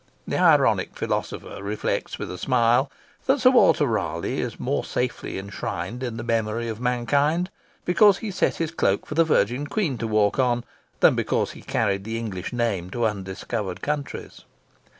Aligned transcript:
The 0.27 0.39
ironic 0.39 0.95
philosopher 0.97 1.61
reflects 1.61 2.17
with 2.17 2.31
a 2.31 2.37
smile 2.39 2.89
that 3.27 3.39
Sir 3.39 3.51
Walter 3.51 3.85
Raleigh 3.85 4.39
is 4.41 4.59
more 4.59 4.83
safely 4.83 5.37
inshrined 5.37 6.01
in 6.01 6.17
the 6.17 6.23
memory 6.23 6.67
of 6.69 6.81
mankind 6.81 7.51
because 7.85 8.17
he 8.17 8.31
set 8.31 8.55
his 8.55 8.71
cloak 8.71 9.05
for 9.05 9.13
the 9.13 9.23
Virgin 9.23 9.67
Queen 9.67 9.99
to 9.99 10.07
walk 10.07 10.39
on 10.39 10.63
than 11.01 11.13
because 11.13 11.51
he 11.51 11.61
carried 11.61 12.03
the 12.03 12.17
English 12.17 12.51
name 12.51 12.89
to 12.89 13.05
undiscovered 13.05 13.83
countries. 13.83 14.43